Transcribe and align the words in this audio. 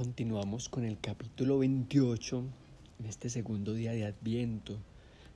Continuamos 0.00 0.70
con 0.70 0.86
el 0.86 0.98
capítulo 0.98 1.58
28 1.58 2.42
en 3.00 3.04
este 3.04 3.28
segundo 3.28 3.74
día 3.74 3.92
de 3.92 4.06
Adviento, 4.06 4.78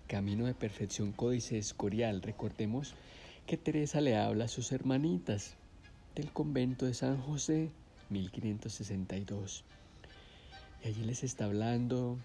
Camino 0.06 0.46
de 0.46 0.54
Perfección 0.54 1.12
Códice 1.12 1.58
Escorial. 1.58 2.22
Recordemos 2.22 2.94
que 3.46 3.58
Teresa 3.58 4.00
le 4.00 4.16
habla 4.16 4.46
a 4.46 4.48
sus 4.48 4.72
hermanitas 4.72 5.56
del 6.14 6.32
convento 6.32 6.86
de 6.86 6.94
San 6.94 7.20
José, 7.20 7.72
1562. 8.08 9.64
Y 10.82 10.88
allí 10.88 11.04
les 11.04 11.24
está 11.24 11.44
hablando 11.44 12.16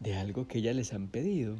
de 0.00 0.16
algo 0.16 0.48
que 0.48 0.60
ellas 0.60 0.74
les 0.74 0.94
han 0.94 1.08
pedido. 1.08 1.56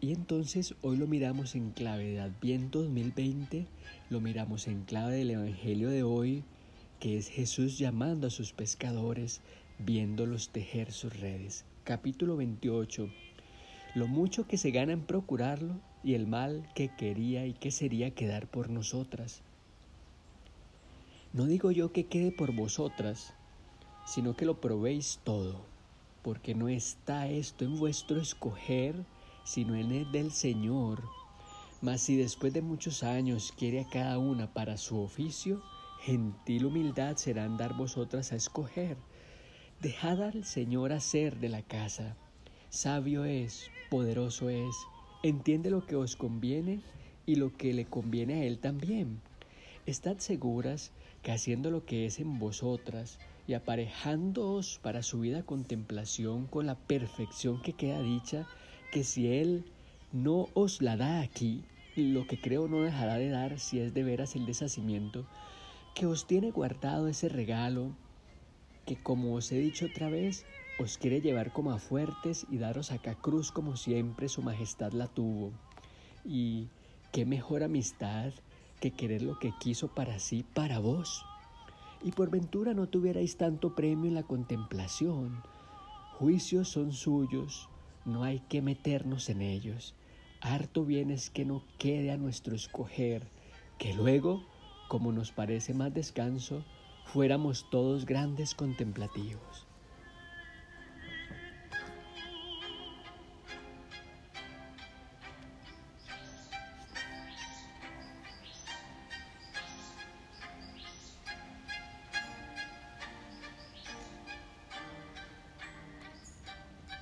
Y 0.00 0.12
entonces 0.12 0.74
hoy 0.80 0.96
lo 0.96 1.06
miramos 1.06 1.54
en 1.54 1.72
clave 1.72 2.12
de 2.12 2.20
Adviento 2.20 2.80
2020, 2.80 3.66
lo 4.08 4.22
miramos 4.22 4.68
en 4.68 4.84
clave 4.84 5.16
del 5.16 5.32
Evangelio 5.32 5.90
de 5.90 6.02
hoy, 6.02 6.44
que 7.00 7.16
es 7.16 7.28
Jesús 7.28 7.78
llamando 7.78 8.26
a 8.26 8.30
sus 8.30 8.52
pescadores, 8.52 9.40
viéndolos 9.78 10.50
tejer 10.50 10.92
sus 10.92 11.18
redes. 11.18 11.64
Capítulo 11.82 12.36
28. 12.36 13.08
Lo 13.94 14.06
mucho 14.06 14.46
que 14.46 14.58
se 14.58 14.70
gana 14.70 14.92
en 14.92 15.00
procurarlo 15.00 15.80
y 16.04 16.12
el 16.12 16.26
mal 16.26 16.68
que 16.74 16.94
quería 16.94 17.46
y 17.46 17.54
que 17.54 17.70
sería 17.70 18.10
quedar 18.10 18.48
por 18.48 18.68
nosotras. 18.68 19.40
No 21.32 21.46
digo 21.46 21.70
yo 21.70 21.90
que 21.90 22.04
quede 22.04 22.32
por 22.32 22.52
vosotras, 22.52 23.32
sino 24.04 24.36
que 24.36 24.44
lo 24.44 24.60
probéis 24.60 25.20
todo, 25.24 25.62
porque 26.22 26.54
no 26.54 26.68
está 26.68 27.28
esto 27.28 27.64
en 27.64 27.78
vuestro 27.78 28.20
escoger, 28.20 28.94
sino 29.44 29.74
en 29.74 29.90
el 29.90 30.12
del 30.12 30.32
Señor. 30.32 31.02
Mas 31.80 32.02
si 32.02 32.16
después 32.16 32.52
de 32.52 32.60
muchos 32.60 33.02
años 33.04 33.54
quiere 33.56 33.80
a 33.80 33.88
cada 33.88 34.18
una 34.18 34.52
para 34.52 34.76
su 34.76 35.00
oficio, 35.00 35.62
gentil 36.02 36.66
humildad 36.66 37.16
serán 37.16 37.56
dar 37.56 37.74
vosotras 37.76 38.32
a 38.32 38.36
escoger. 38.36 38.96
Dejad 39.80 40.22
al 40.22 40.44
Señor 40.44 40.92
hacer 40.92 41.38
de 41.38 41.48
la 41.48 41.62
casa. 41.62 42.16
Sabio 42.70 43.24
es, 43.24 43.70
poderoso 43.90 44.48
es, 44.48 44.74
entiende 45.22 45.70
lo 45.70 45.86
que 45.86 45.96
os 45.96 46.16
conviene 46.16 46.80
y 47.26 47.36
lo 47.36 47.56
que 47.56 47.74
le 47.74 47.84
conviene 47.84 48.34
a 48.34 48.44
Él 48.44 48.58
también. 48.58 49.20
Estad 49.86 50.18
seguras 50.18 50.92
que 51.22 51.32
haciendo 51.32 51.70
lo 51.70 51.84
que 51.84 52.06
es 52.06 52.18
en 52.18 52.38
vosotras 52.38 53.18
y 53.46 53.54
aparejándoos 53.54 54.78
para 54.82 55.02
su 55.02 55.20
vida 55.20 55.42
contemplación 55.42 56.46
con 56.46 56.66
la 56.66 56.76
perfección 56.76 57.60
que 57.60 57.72
queda 57.72 58.00
dicha, 58.00 58.46
que 58.92 59.04
si 59.04 59.28
Él 59.28 59.64
no 60.12 60.48
os 60.54 60.80
la 60.80 60.96
da 60.96 61.20
aquí, 61.20 61.64
lo 61.96 62.26
que 62.26 62.40
creo 62.40 62.68
no 62.68 62.82
dejará 62.82 63.16
de 63.16 63.28
dar 63.28 63.58
si 63.58 63.80
es 63.80 63.92
de 63.92 64.02
veras 64.02 64.36
el 64.36 64.46
deshacimiento, 64.46 65.26
que 65.94 66.06
os 66.06 66.26
tiene 66.26 66.50
guardado 66.50 67.08
ese 67.08 67.28
regalo, 67.28 67.92
que 68.86 68.96
como 68.96 69.34
os 69.34 69.52
he 69.52 69.58
dicho 69.58 69.86
otra 69.86 70.08
vez, 70.08 70.44
os 70.78 70.96
quiere 70.96 71.20
llevar 71.20 71.52
como 71.52 71.72
a 71.72 71.78
fuertes 71.78 72.46
y 72.50 72.58
daros 72.58 72.90
acá 72.90 73.14
cruz 73.14 73.52
como 73.52 73.76
siempre 73.76 74.28
su 74.28 74.42
majestad 74.42 74.92
la 74.92 75.08
tuvo. 75.08 75.52
Y 76.24 76.68
qué 77.12 77.26
mejor 77.26 77.62
amistad 77.62 78.32
que 78.80 78.92
querer 78.92 79.22
lo 79.22 79.38
que 79.38 79.52
quiso 79.60 79.88
para 79.88 80.18
sí, 80.18 80.44
para 80.54 80.78
vos. 80.78 81.24
Y 82.02 82.12
por 82.12 82.30
ventura 82.30 82.72
no 82.72 82.88
tuvierais 82.88 83.36
tanto 83.36 83.74
premio 83.74 84.08
en 84.08 84.14
la 84.14 84.22
contemplación. 84.22 85.42
Juicios 86.18 86.68
son 86.68 86.92
suyos, 86.92 87.68
no 88.06 88.24
hay 88.24 88.40
que 88.40 88.62
meternos 88.62 89.28
en 89.28 89.42
ellos. 89.42 89.94
Harto 90.40 90.86
bien 90.86 91.10
es 91.10 91.28
que 91.28 91.44
no 91.44 91.62
quede 91.78 92.10
a 92.10 92.16
nuestro 92.16 92.54
escoger, 92.54 93.26
que 93.78 93.92
luego 93.92 94.42
como 94.90 95.12
nos 95.12 95.30
parece 95.30 95.72
más 95.72 95.94
descanso, 95.94 96.64
fuéramos 97.04 97.70
todos 97.70 98.04
grandes 98.04 98.56
contemplativos. 98.56 99.68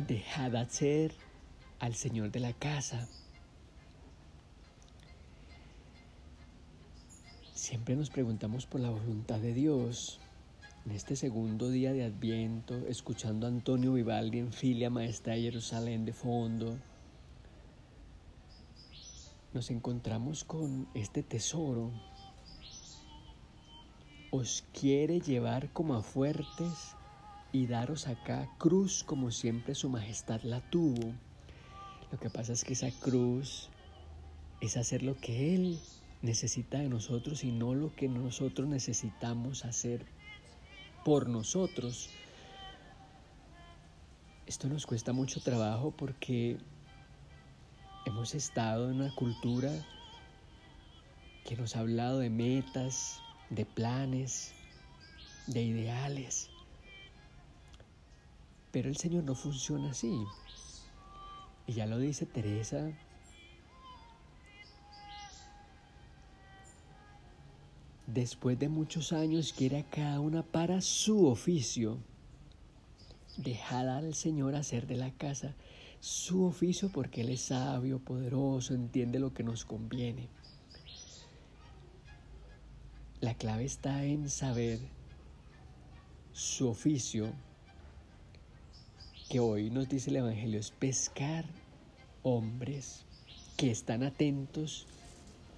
Dejad 0.07 0.57
hacer 0.57 1.15
al 1.81 1.95
Señor 1.95 2.31
de 2.33 2.41
la 2.41 2.53
casa 2.53 3.09
Siempre 7.79 7.95
nos 7.95 8.11
preguntamos 8.11 8.67
por 8.67 8.81
la 8.81 8.91
voluntad 8.91 9.39
de 9.39 9.55
Dios. 9.55 10.19
En 10.85 10.91
este 10.91 11.15
segundo 11.15 11.71
día 11.71 11.93
de 11.93 12.03
Adviento, 12.03 12.77
escuchando 12.89 13.47
a 13.47 13.51
Antonio 13.51 13.93
Vivaldi 13.93 14.41
en 14.41 14.53
Filia 14.53 14.91
Maestra 14.91 15.35
de 15.35 15.43
Jerusalén 15.43 16.05
de 16.05 16.13
fondo, 16.13 16.77
nos 19.55 19.71
encontramos 19.71 20.43
con 20.43 20.89
este 20.93 21.23
tesoro. 21.23 21.93
Os 24.33 24.65
quiere 24.73 25.21
llevar 25.21 25.73
como 25.73 25.95
a 25.95 26.03
fuertes 26.03 26.97
y 27.53 27.69
daros 27.69 28.09
acá 28.09 28.51
cruz 28.59 29.05
como 29.05 29.31
siempre 29.31 29.77
su 29.77 29.89
majestad 29.89 30.43
la 30.43 30.69
tuvo. 30.69 31.13
Lo 32.11 32.19
que 32.19 32.29
pasa 32.29 32.55
es 32.55 32.65
que 32.65 32.73
esa 32.73 32.91
cruz 32.91 33.69
es 34.61 34.77
hacer 34.77 35.05
lo 35.05 35.17
que 35.21 35.55
Él 35.55 35.79
necesita 36.23 36.79
de 36.79 36.89
nosotros 36.89 37.45
y 37.45 37.53
no 37.53 37.75
lo 37.75 37.95
que 37.95 38.09
nosotros 38.09 38.69
necesitamos 38.69 39.65
hacer 39.65 40.05
por 41.05 41.29
nosotros. 41.29 42.11
Esto 44.47 44.69
nos 44.69 44.87
cuesta 44.87 45.13
mucho 45.13 45.41
trabajo 45.41 45.93
porque 45.97 46.59
hemos 48.07 48.35
estado 48.35 48.91
en 48.91 48.97
una 48.97 49.15
cultura 49.15 49.71
que 51.45 51.57
nos 51.57 51.77
ha 51.77 51.81
hablado 51.81 52.19
de 52.19 52.31
metas, 52.31 53.21
de 53.51 53.65
planes, 53.65 54.53
de 55.47 55.63
ideales. 55.63 56.51
Pero 58.73 58.89
el 58.89 58.97
Señor 58.97 59.25
no 59.25 59.35
funciona 59.35 59.91
así. 59.91 60.25
Y 61.67 61.75
ya 61.75 61.87
lo 61.87 61.99
dice 61.99 62.27
Teresa 62.27 62.91
después 68.09 68.59
de 68.59 68.69
muchos 68.69 69.13
años, 69.13 69.53
quiere 69.53 69.79
a 69.79 69.85
cada 69.85 70.21
una 70.21 70.43
para 70.43 70.81
su 70.81 71.27
oficio. 71.27 71.99
Dejad 73.37 73.89
al 73.89 74.15
Señor 74.15 74.57
hacer 74.57 74.87
de 74.87 74.97
la 74.97 75.13
casa 75.13 75.55
su 76.01 76.45
oficio 76.45 76.91
porque 76.91 77.21
Él 77.21 77.29
es 77.29 77.43
sabio, 77.43 77.99
poderoso, 77.99 78.75
entiende 78.75 79.19
lo 79.19 79.33
que 79.33 79.45
nos 79.45 79.65
conviene. 79.65 80.29
La 83.21 83.35
clave 83.35 83.65
está 83.65 84.05
en 84.05 84.31
saber 84.31 84.79
su 86.33 86.69
oficio, 86.69 87.33
que 89.29 89.41
hoy 89.41 89.71
nos 89.71 89.89
dice 89.89 90.11
el 90.11 90.17
Evangelio, 90.17 90.59
es 90.61 90.71
pescar 90.71 91.45
hombres 92.23 93.05
que 93.57 93.71
están 93.71 94.03
atentos 94.03 94.87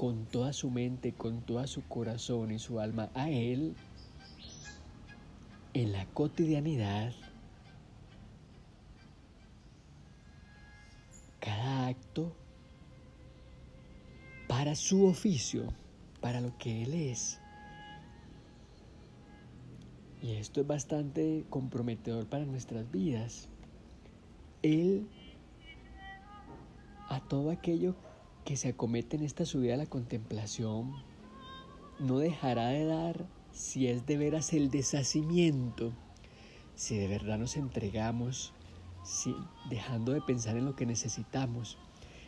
con 0.00 0.24
toda 0.24 0.54
su 0.54 0.70
mente, 0.70 1.12
con 1.12 1.42
todo 1.42 1.66
su 1.66 1.86
corazón 1.86 2.52
y 2.52 2.58
su 2.58 2.80
alma 2.80 3.10
a 3.12 3.28
Él 3.28 3.76
en 5.74 5.92
la 5.92 6.06
cotidianidad, 6.06 7.12
cada 11.38 11.88
acto 11.88 12.34
para 14.48 14.74
su 14.74 15.04
oficio, 15.04 15.70
para 16.22 16.40
lo 16.40 16.56
que 16.56 16.84
Él 16.84 16.94
es. 16.94 17.38
Y 20.22 20.32
esto 20.36 20.62
es 20.62 20.66
bastante 20.66 21.44
comprometedor 21.50 22.26
para 22.26 22.46
nuestras 22.46 22.90
vidas. 22.90 23.50
Él 24.62 25.06
a 27.10 27.20
todo 27.20 27.50
aquello 27.50 27.94
que 28.44 28.56
se 28.56 28.70
acomete 28.70 29.16
en 29.16 29.22
esta 29.22 29.44
subida 29.44 29.74
a 29.74 29.78
la 29.78 29.86
contemplación 29.86 30.92
no 31.98 32.18
dejará 32.18 32.68
de 32.68 32.84
dar 32.84 33.26
si 33.52 33.86
es 33.86 34.06
de 34.06 34.16
veras 34.16 34.52
el 34.52 34.70
deshacimiento, 34.70 35.92
si 36.74 36.96
de 36.96 37.08
verdad 37.08 37.38
nos 37.38 37.56
entregamos, 37.56 38.54
si, 39.04 39.34
dejando 39.68 40.12
de 40.12 40.22
pensar 40.22 40.56
en 40.56 40.64
lo 40.64 40.76
que 40.76 40.86
necesitamos, 40.86 41.78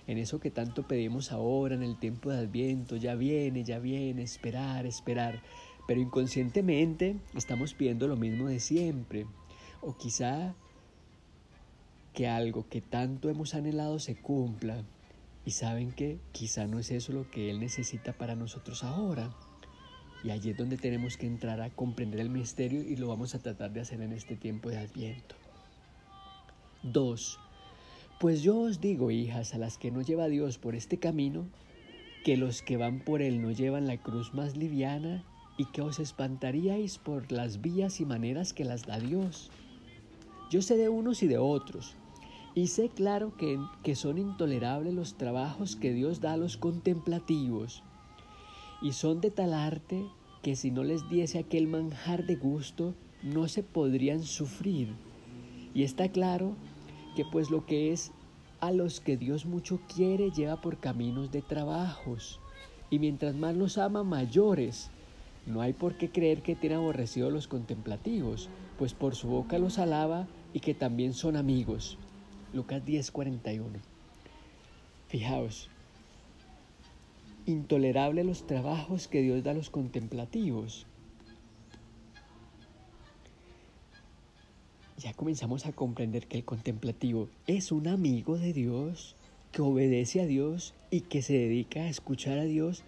en 0.07 0.19
eso 0.19 0.41
que 0.41 0.51
tanto 0.51 0.87
pedimos 0.87 1.33
ahora, 1.33 1.75
en 1.75 1.83
el 1.83 1.99
tiempo 1.99 2.31
de 2.31 2.39
Adviento, 2.39 2.97
ya 2.97 3.15
viene, 3.15 3.65
ya 3.65 3.79
viene, 3.79 4.23
esperar, 4.23 4.85
esperar, 4.85 5.41
pero 5.87 6.01
inconscientemente 6.01 7.17
estamos 7.35 7.75
pidiendo 7.75 8.09
lo 8.09 8.17
mismo 8.17 8.49
de 8.49 8.61
siempre, 8.61 9.27
o 9.81 9.97
quizá 9.97 10.55
que 12.13 12.29
algo 12.29 12.69
que 12.69 12.81
tanto 12.81 13.31
hemos 13.31 13.55
anhelado 13.55 13.99
se 13.99 14.17
cumpla, 14.17 14.85
y 15.45 15.53
saben 15.53 15.93
que 15.93 16.21
quizá 16.33 16.67
no 16.67 16.79
es 16.79 16.91
eso 16.91 17.13
lo 17.13 17.31
que 17.31 17.51
Él 17.51 17.61
necesita 17.61 18.13
para 18.13 18.37
nosotros 18.37 18.85
ahora. 18.85 19.35
Y 20.25 20.31
allí 20.31 20.51
es 20.51 20.57
donde 20.57 20.77
tenemos 20.77 21.17
que 21.17 21.27
entrar 21.27 21.61
a 21.61 21.71
comprender 21.71 22.21
el 22.21 22.31
misterio 22.31 22.83
y 22.83 22.97
lo 22.97 23.09
vamos 23.09 23.35
a 23.35 23.41
tratar 23.41 23.73
de 23.73 23.81
hacer 23.81 24.01
en 24.01 24.13
este 24.13 24.37
tiempo 24.37 24.71
de 24.71 24.79
Adviento. 24.79 25.35
2. 26.85 27.39
Pues 28.21 28.43
yo 28.43 28.59
os 28.61 28.81
digo, 28.81 29.11
hijas, 29.11 29.53
a 29.55 29.59
las 29.59 29.79
que 29.79 29.91
no 29.91 30.01
lleva 30.01 30.29
Dios 30.29 30.59
por 30.59 30.77
este 30.77 30.99
camino, 30.99 31.47
que 32.25 32.37
los 32.37 32.63
que 32.63 32.77
van 32.77 33.01
por 33.01 33.21
él 33.21 33.43
no 33.43 33.51
llevan 33.51 33.89
la 33.89 33.97
cruz 33.97 34.33
más 34.33 34.57
liviana 34.57 35.25
y 35.59 35.65
que 35.67 35.83
os 35.83 35.99
espantaríais 35.99 36.99
por 36.99 37.33
las 37.33 37.61
vías 37.61 38.01
y 38.01 38.05
maneras 38.05 38.53
que 38.53 38.65
las 38.65 38.87
da 38.87 39.01
Dios. 39.01 39.51
Yo 40.51 40.63
sé 40.63 40.77
de 40.77 40.89
unos 40.89 41.23
y 41.25 41.27
de 41.27 41.39
otros, 41.39 41.97
y 42.55 42.67
sé 42.67 42.89
claro 42.89 43.37
que, 43.37 43.59
que 43.83 43.95
son 43.95 44.19
intolerables 44.19 44.95
los 44.95 45.15
trabajos 45.15 45.77
que 45.77 45.93
Dios 45.93 46.21
da 46.21 46.35
a 46.35 46.37
los 46.37 46.57
contemplativos, 46.57 47.83
y 48.83 48.93
son 48.93 49.21
de 49.21 49.31
tal 49.31 49.55
arte 49.55 50.05
que 50.43 50.57
si 50.57 50.71
no 50.71 50.83
les 50.83 51.09
diese 51.09 51.39
aquel 51.39 51.69
manjar 51.69 52.27
de 52.27 52.35
gusto, 52.35 52.95
no 53.23 53.47
se 53.47 53.63
podrían 53.63 54.25
sufrir. 54.25 54.89
Y 55.73 55.85
está 55.85 56.09
claro 56.09 56.55
que 57.15 57.25
pues 57.25 57.51
lo 57.51 57.65
que 57.65 57.93
es 57.93 58.11
a 58.61 58.73
los 58.73 59.01
que 59.01 59.17
Dios 59.17 59.47
mucho 59.47 59.81
quiere 59.95 60.31
lleva 60.31 60.61
por 60.61 60.79
caminos 60.79 61.31
de 61.31 61.43
trabajos. 61.43 62.41
Y 62.91 62.99
mientras 62.99 63.35
más 63.35 63.57
los 63.57 63.79
ama, 63.79 64.03
mayores. 64.03 64.91
No 65.47 65.61
hay 65.61 65.73
por 65.73 65.97
qué 65.97 66.11
creer 66.11 66.43
que 66.43 66.55
tiene 66.55 66.77
aborrecido 66.77 67.29
a 67.29 67.31
los 67.31 67.49
contemplativos, 67.49 68.49
pues 68.79 68.95
por 68.95 69.15
su 69.15 69.29
boca 69.29 69.59
los 69.59 69.79
alaba 69.79 70.29
y 70.53 70.61
que 70.61 70.75
también 70.75 71.13
son 71.13 71.37
amigos. 71.37 71.99
Lucas 72.53 72.85
10:41. 72.85 73.81
Fijaos, 75.09 75.71
intolerable 77.47 78.25
los 78.25 78.47
trabajos 78.47 79.09
que 79.09 79.23
Dios 79.23 79.43
da 79.43 79.53
a 79.53 79.55
los 79.55 79.71
contemplativos. 79.71 80.87
Ya 84.99 85.15
comenzamos 85.15 85.67
a 85.67 85.73
comprender 85.73 86.27
que 86.27 86.39
el 86.39 86.45
contemplativo 86.45 87.29
es 87.47 87.73
un 87.73 87.89
amigo 87.89 88.39
de 88.39 88.53
Dios, 88.53 89.17
que 89.51 89.63
obedece 89.63 90.21
a 90.21 90.27
Dios 90.27 90.75
y 90.91 91.01
que 91.01 91.23
se 91.23 91.33
dedica 91.33 91.81
a 91.81 91.89
escuchar 91.89 92.39
a 92.39 92.45
Dios 92.45 92.85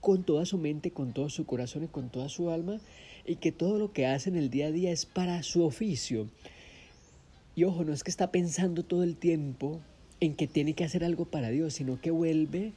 con 0.00 0.24
toda 0.24 0.44
su 0.46 0.58
mente, 0.58 0.90
con 0.90 1.12
todo 1.12 1.30
su 1.30 1.46
corazón 1.46 1.84
y 1.84 1.88
con 1.88 2.08
toda 2.08 2.28
su 2.28 2.50
alma, 2.50 2.80
y 3.24 3.36
que 3.36 3.52
todo 3.52 3.78
lo 3.78 3.92
que 3.92 4.06
hace 4.06 4.30
en 4.30 4.36
el 4.36 4.50
día 4.50 4.66
a 4.66 4.72
día 4.72 4.90
es 4.90 5.06
para 5.06 5.42
su 5.42 5.64
oficio. 5.64 6.28
Y 7.56 7.64
ojo, 7.64 7.84
no 7.84 7.92
es 7.92 8.02
que 8.02 8.10
está 8.10 8.30
pensando 8.30 8.82
todo 8.82 9.02
el 9.02 9.16
tiempo 9.16 9.80
en 10.20 10.34
que 10.34 10.46
tiene 10.46 10.74
que 10.74 10.84
hacer 10.84 11.04
algo 11.04 11.24
para 11.24 11.50
Dios, 11.50 11.74
sino 11.74 12.00
que 12.00 12.10
vuelve 12.10 12.72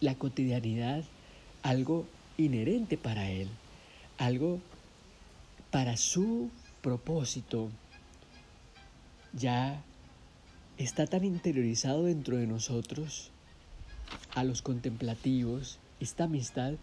la 0.00 0.14
cotidianidad 0.14 1.04
algo 1.62 2.06
inherente 2.36 2.98
para 2.98 3.30
él, 3.30 3.48
algo 4.18 4.60
para 5.70 5.96
su 5.96 6.50
propósito. 6.82 7.70
Ya 9.32 9.82
está 10.76 11.06
tan 11.06 11.24
interiorizado 11.24 12.04
dentro 12.04 12.36
de 12.36 12.46
nosotros, 12.46 13.30
a 14.34 14.44
los 14.44 14.60
contemplativos, 14.60 15.78
esta 16.00 16.24
amistad, 16.24 16.74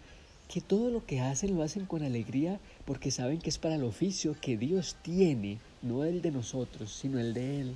que 0.47 0.61
todo 0.61 0.89
lo 0.89 1.05
que 1.05 1.19
hacen 1.19 1.55
lo 1.55 1.61
hacen 1.61 1.85
con 1.85 2.01
alegría 2.01 2.59
porque 2.89 3.11
saben 3.11 3.37
que 3.37 3.51
es 3.51 3.59
para 3.59 3.75
el 3.75 3.83
oficio 3.83 4.35
que 4.41 4.57
Dios 4.57 4.95
tiene, 5.03 5.59
no 5.83 6.05
el 6.05 6.23
de 6.23 6.31
nosotros, 6.31 6.91
sino 6.91 7.19
el 7.19 7.35
de 7.35 7.61
Él. 7.61 7.75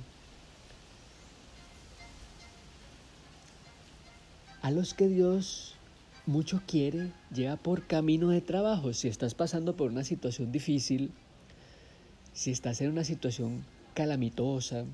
A 4.60 4.72
los 4.72 4.92
que 4.92 5.06
Dios 5.06 5.76
mucho 6.26 6.62
quiere, 6.66 7.12
lleva 7.32 7.54
por 7.54 7.86
camino 7.86 8.30
de 8.30 8.40
trabajo. 8.40 8.92
Si 8.92 9.06
estás 9.06 9.34
pasando 9.34 9.76
por 9.76 9.92
una 9.92 10.02
situación 10.02 10.50
difícil, 10.50 11.12
si 12.32 12.50
estás 12.50 12.80
en 12.80 12.90
una 12.90 13.04
situación 13.04 13.64
calamitosa, 13.94 14.84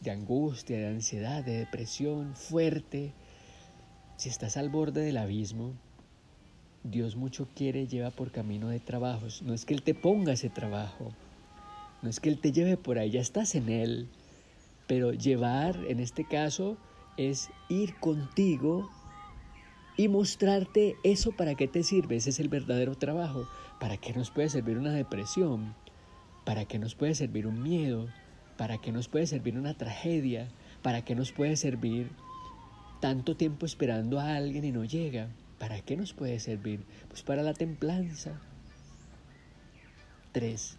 de 0.00 0.12
angustia, 0.12 0.78
de 0.78 0.86
ansiedad, 0.86 1.42
de 1.42 1.58
depresión 1.58 2.36
fuerte, 2.36 3.14
si 4.16 4.28
estás 4.28 4.56
al 4.56 4.68
borde 4.68 5.00
del 5.00 5.16
abismo, 5.16 5.72
Dios 6.90 7.16
mucho 7.16 7.48
quiere, 7.54 7.86
lleva 7.86 8.10
por 8.10 8.30
camino 8.30 8.68
de 8.68 8.80
trabajos. 8.80 9.42
No 9.42 9.54
es 9.54 9.64
que 9.64 9.74
Él 9.74 9.82
te 9.82 9.94
ponga 9.94 10.32
ese 10.32 10.48
trabajo, 10.48 11.12
no 12.02 12.10
es 12.10 12.20
que 12.20 12.28
Él 12.28 12.38
te 12.38 12.52
lleve 12.52 12.76
por 12.76 12.98
ahí, 12.98 13.10
ya 13.10 13.20
estás 13.20 13.54
en 13.54 13.68
Él. 13.68 14.08
Pero 14.86 15.12
llevar, 15.12 15.76
en 15.88 15.98
este 16.00 16.24
caso, 16.24 16.76
es 17.16 17.50
ir 17.68 17.96
contigo 17.96 18.88
y 19.96 20.08
mostrarte 20.08 20.96
eso 21.02 21.32
para 21.32 21.54
qué 21.54 21.66
te 21.66 21.82
sirve. 21.82 22.16
Ese 22.16 22.30
es 22.30 22.38
el 22.38 22.48
verdadero 22.48 22.94
trabajo. 22.94 23.48
¿Para 23.80 23.96
qué 23.96 24.12
nos 24.12 24.30
puede 24.30 24.48
servir 24.48 24.78
una 24.78 24.92
depresión? 24.92 25.74
¿Para 26.44 26.66
qué 26.66 26.78
nos 26.78 26.94
puede 26.94 27.14
servir 27.14 27.46
un 27.46 27.62
miedo? 27.62 28.08
¿Para 28.56 28.78
qué 28.78 28.92
nos 28.92 29.08
puede 29.08 29.26
servir 29.26 29.58
una 29.58 29.74
tragedia? 29.74 30.48
¿Para 30.82 31.04
qué 31.04 31.14
nos 31.14 31.32
puede 31.32 31.56
servir 31.56 32.10
tanto 33.00 33.36
tiempo 33.36 33.66
esperando 33.66 34.20
a 34.20 34.36
alguien 34.36 34.64
y 34.64 34.70
no 34.70 34.84
llega? 34.84 35.28
¿Para 35.58 35.80
qué 35.80 35.96
nos 35.96 36.12
puede 36.12 36.38
servir? 36.38 36.84
Pues 37.08 37.22
para 37.22 37.42
la 37.42 37.54
templanza. 37.54 38.40
3. 40.32 40.78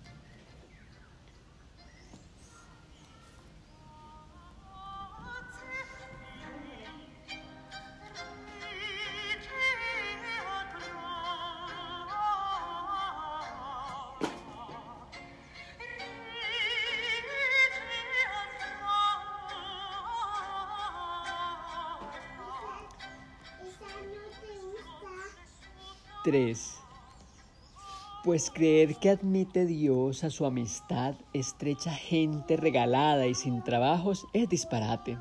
Pues 28.25 28.51
creer 28.53 28.96
que 28.96 29.10
admite 29.10 29.65
Dios 29.65 30.25
a 30.25 30.29
su 30.29 30.46
amistad 30.46 31.15
estrecha 31.31 31.93
gente 31.93 32.57
regalada 32.57 33.27
y 33.27 33.34
sin 33.34 33.63
trabajos 33.63 34.25
es 34.34 34.50
disparate. 34.50 35.17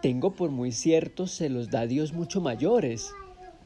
Tengo 0.00 0.30
por 0.34 0.50
muy 0.50 0.72
cierto 0.72 1.26
se 1.26 1.50
los 1.50 1.68
da 1.68 1.86
Dios 1.86 2.14
mucho 2.14 2.40
mayores, 2.40 3.10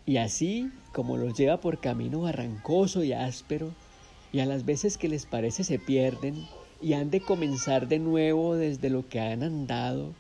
y 0.06 0.16
así 0.16 0.72
como 0.92 1.16
los 1.16 1.38
lleva 1.38 1.60
por 1.60 1.78
camino 1.78 2.22
barrancoso 2.22 3.04
y 3.04 3.12
áspero, 3.12 3.70
y 4.32 4.40
a 4.40 4.46
las 4.46 4.64
veces 4.64 4.98
que 4.98 5.08
les 5.08 5.26
parece 5.26 5.62
se 5.62 5.78
pierden 5.78 6.48
y 6.82 6.94
han 6.94 7.12
de 7.12 7.20
comenzar 7.20 7.86
de 7.86 8.00
nuevo 8.00 8.56
desde 8.56 8.90
lo 8.90 9.08
que 9.08 9.20
han 9.20 9.44
andado, 9.44 10.14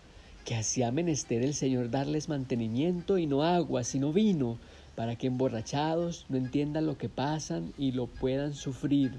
que 0.44 0.54
así 0.54 0.84
ha 0.84 0.92
menester 0.92 1.42
el 1.42 1.54
Señor 1.54 1.90
darles 1.90 2.28
mantenimiento 2.28 3.18
y 3.18 3.26
no 3.26 3.42
agua, 3.42 3.82
sino 3.82 4.12
vino, 4.12 4.58
para 5.00 5.16
que 5.16 5.28
emborrachados 5.28 6.26
no 6.28 6.36
entiendan 6.36 6.84
lo 6.84 6.98
que 6.98 7.08
pasan 7.08 7.72
y 7.78 7.92
lo 7.92 8.06
puedan 8.06 8.52
sufrir. 8.52 9.18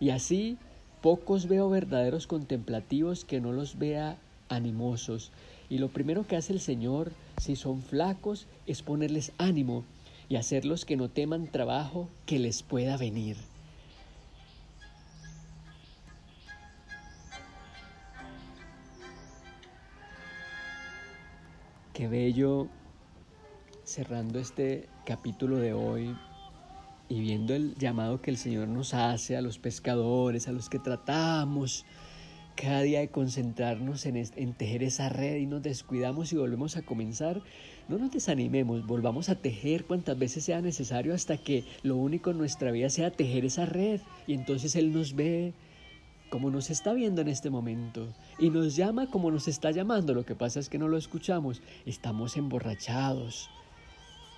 Y 0.00 0.08
así 0.08 0.56
pocos 1.02 1.48
veo 1.48 1.68
verdaderos 1.68 2.26
contemplativos 2.26 3.26
que 3.26 3.38
no 3.38 3.52
los 3.52 3.76
vea 3.76 4.16
animosos. 4.48 5.30
Y 5.68 5.76
lo 5.76 5.88
primero 5.88 6.26
que 6.26 6.36
hace 6.36 6.54
el 6.54 6.60
Señor, 6.60 7.12
si 7.36 7.56
son 7.56 7.82
flacos, 7.82 8.46
es 8.66 8.80
ponerles 8.80 9.32
ánimo 9.36 9.84
y 10.30 10.36
hacerlos 10.36 10.86
que 10.86 10.96
no 10.96 11.10
teman 11.10 11.46
trabajo 11.48 12.08
que 12.24 12.38
les 12.38 12.62
pueda 12.62 12.96
venir. 12.96 13.36
Qué 21.92 22.08
bello 22.08 22.68
cerrando 23.88 24.38
este 24.38 24.86
capítulo 25.06 25.56
de 25.56 25.72
hoy 25.72 26.14
y 27.08 27.20
viendo 27.20 27.54
el 27.54 27.74
llamado 27.76 28.20
que 28.20 28.30
el 28.30 28.36
Señor 28.36 28.68
nos 28.68 28.92
hace 28.92 29.34
a 29.34 29.40
los 29.40 29.58
pescadores, 29.58 30.46
a 30.46 30.52
los 30.52 30.68
que 30.68 30.78
tratamos 30.78 31.86
cada 32.54 32.82
día 32.82 33.00
de 33.00 33.08
concentrarnos 33.08 34.04
en, 34.04 34.52
tejer 34.52 34.82
esa 34.82 35.08
red 35.08 35.36
y 35.36 35.46
nos 35.46 35.62
descuidamos 35.62 36.34
y 36.34 36.36
volvemos 36.36 36.76
a 36.76 36.82
comenzar, 36.82 37.40
no 37.88 37.96
nos 37.96 38.10
desanimemos, 38.10 38.86
volvamos 38.86 39.30
a 39.30 39.36
tejer 39.36 39.86
cuantas 39.86 40.18
veces 40.18 40.44
sea 40.44 40.60
necesario 40.60 41.14
hasta 41.14 41.38
que 41.38 41.64
lo 41.82 41.96
único 41.96 42.30
en 42.30 42.38
nuestra 42.38 42.70
vida 42.72 42.90
sea 42.90 43.10
tejer 43.10 43.46
esa 43.46 43.64
red. 43.64 44.02
Y 44.26 44.34
entonces 44.34 44.76
Él 44.76 44.92
nos 44.92 45.14
ve 45.14 45.54
como 46.28 46.50
nos 46.50 46.68
está 46.68 46.92
viendo 46.92 47.22
en 47.22 47.28
este 47.28 47.48
momento 47.48 48.06
y 48.38 48.50
nos 48.50 48.76
llama 48.76 49.10
como 49.10 49.30
nos 49.30 49.48
está 49.48 49.70
llamando, 49.70 50.12
lo 50.12 50.26
que 50.26 50.34
pasa 50.34 50.60
es 50.60 50.68
que 50.68 50.76
no 50.76 50.88
lo 50.88 50.98
escuchamos, 50.98 51.62
estamos 51.86 52.36
emborrachados, 52.36 53.48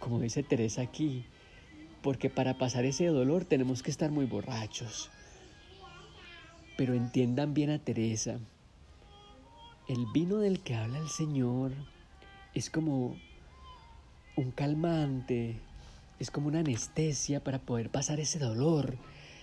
como 0.00 0.18
dice 0.18 0.42
Teresa 0.42 0.82
aquí, 0.82 1.24
porque 2.02 2.30
para 2.30 2.58
pasar 2.58 2.84
ese 2.84 3.06
dolor 3.06 3.44
tenemos 3.44 3.82
que 3.82 3.90
estar 3.90 4.10
muy 4.10 4.24
borrachos. 4.24 5.10
Pero 6.76 6.94
entiendan 6.94 7.54
bien 7.54 7.70
a 7.70 7.78
Teresa, 7.78 8.38
el 9.86 10.06
vino 10.12 10.38
del 10.38 10.60
que 10.60 10.74
habla 10.74 10.98
el 10.98 11.08
Señor 11.08 11.72
es 12.54 12.70
como 12.70 13.16
un 14.36 14.50
calmante, 14.50 15.60
es 16.18 16.30
como 16.30 16.48
una 16.48 16.60
anestesia 16.60 17.44
para 17.44 17.58
poder 17.58 17.90
pasar 17.90 18.20
ese 18.20 18.38
dolor. 18.38 18.96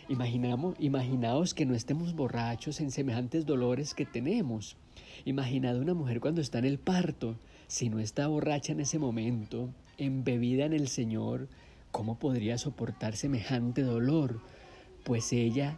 Imaginamos, 0.10 0.76
imaginaos 0.80 1.54
que 1.54 1.66
no 1.66 1.76
estemos 1.76 2.16
borrachos 2.16 2.80
en 2.80 2.92
semejantes 2.92 3.46
dolores 3.46 3.94
que 3.94 4.06
tenemos. 4.06 4.78
Imaginad 5.26 5.78
una 5.78 5.94
mujer 5.94 6.22
cuando 6.22 6.42
está 6.42 6.60
en 6.60 6.66
el 6.66 6.80
parto, 6.80 7.36
si 7.68 7.90
no 7.90 8.00
está 8.00 8.28
borracha 8.28 8.72
en 8.72 8.80
ese 8.80 9.00
momento, 9.00 9.70
embebida 9.98 10.66
en 10.66 10.74
el 10.74 10.88
Señor, 10.88 11.48
¿cómo 11.92 12.20
podría 12.20 12.58
soportar 12.58 13.16
semejante 13.16 13.82
dolor? 13.82 14.40
Pues 15.04 15.34
ella 15.34 15.78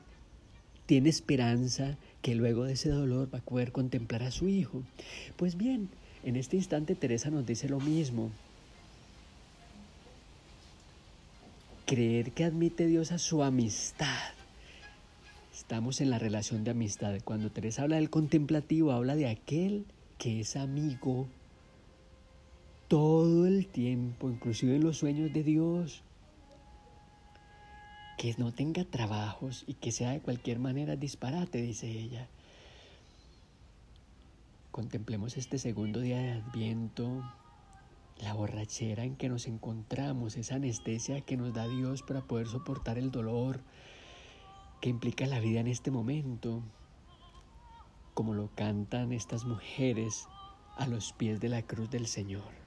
tiene 0.85 1.09
esperanza 1.09 1.97
que 2.21 2.35
luego 2.35 2.63
de 2.63 2.73
ese 2.73 2.89
dolor 2.89 3.33
va 3.33 3.39
a 3.39 3.43
poder 3.43 3.71
contemplar 3.71 4.23
a 4.23 4.31
su 4.31 4.47
hijo. 4.47 4.83
Pues 5.37 5.55
bien, 5.55 5.89
en 6.23 6.35
este 6.35 6.57
instante 6.57 6.95
Teresa 6.95 7.29
nos 7.29 7.45
dice 7.45 7.69
lo 7.69 7.79
mismo. 7.79 8.31
Creer 11.85 12.31
que 12.31 12.43
admite 12.43 12.87
Dios 12.87 13.11
a 13.11 13.17
su 13.17 13.43
amistad. 13.43 14.33
Estamos 15.53 16.01
en 16.01 16.09
la 16.09 16.19
relación 16.19 16.63
de 16.63 16.71
amistad. 16.71 17.15
Cuando 17.23 17.51
Teresa 17.51 17.83
habla 17.83 17.97
del 17.97 18.09
contemplativo, 18.09 18.91
habla 18.91 19.15
de 19.15 19.27
aquel 19.27 19.85
que 20.17 20.39
es 20.41 20.55
amigo 20.55 21.27
todo 22.89 23.45
el 23.45 23.67
tiempo, 23.67 24.31
inclusive 24.31 24.75
en 24.75 24.83
los 24.83 24.97
sueños 24.97 25.31
de 25.31 25.43
Dios. 25.43 26.01
Que 28.17 28.35
no 28.37 28.51
tenga 28.51 28.83
trabajos 28.83 29.63
y 29.67 29.75
que 29.75 29.91
sea 29.91 30.11
de 30.11 30.19
cualquier 30.19 30.59
manera 30.59 30.95
disparate, 30.95 31.61
dice 31.61 31.87
ella. 31.87 32.27
Contemplemos 34.71 35.37
este 35.37 35.59
segundo 35.59 36.01
día 36.01 36.17
de 36.17 36.31
Adviento, 36.31 37.23
la 38.17 38.33
borrachera 38.33 39.03
en 39.03 39.15
que 39.15 39.29
nos 39.29 39.45
encontramos, 39.45 40.35
esa 40.35 40.55
anestesia 40.55 41.21
que 41.21 41.37
nos 41.37 41.53
da 41.53 41.67
Dios 41.67 42.01
para 42.01 42.21
poder 42.21 42.47
soportar 42.47 42.97
el 42.97 43.11
dolor 43.11 43.61
que 44.81 44.89
implica 44.89 45.27
la 45.27 45.39
vida 45.39 45.59
en 45.59 45.67
este 45.67 45.91
momento, 45.91 46.63
como 48.15 48.33
lo 48.33 48.49
cantan 48.55 49.13
estas 49.13 49.45
mujeres 49.45 50.27
a 50.75 50.87
los 50.87 51.13
pies 51.13 51.39
de 51.39 51.49
la 51.49 51.61
cruz 51.61 51.89
del 51.89 52.07
Señor. 52.07 52.58